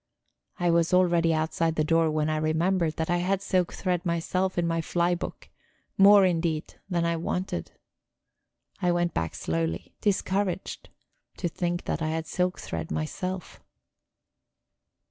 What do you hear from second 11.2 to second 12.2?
to think that I